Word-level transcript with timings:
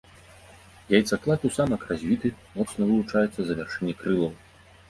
Яйцаклад 0.93 1.45
у 1.49 1.51
самак 1.59 1.81
развіты, 1.91 2.31
моцна 2.57 2.81
вылучаецца 2.93 3.39
за 3.51 3.59
вяршыні 3.61 3.93
крылаў. 4.01 4.33